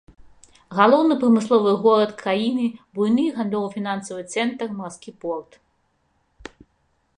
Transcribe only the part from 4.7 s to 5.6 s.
марскі порт.